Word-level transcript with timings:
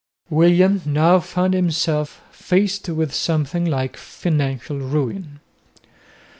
William 0.31 0.81
now 0.83 1.19
found 1.19 1.53
himself 1.53 2.21
faced 2.31 2.89
with 2.89 3.13
something 3.13 3.65
like 3.65 3.95
financial 3.95 4.79
ruin. 4.79 5.39